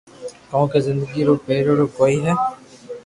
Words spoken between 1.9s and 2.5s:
ڪوئي ھي